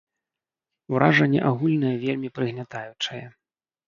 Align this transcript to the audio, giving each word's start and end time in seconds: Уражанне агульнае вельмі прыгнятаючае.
Уражанне 0.95 1.39
агульнае 1.49 1.91
вельмі 2.05 2.29
прыгнятаючае. 2.39 3.21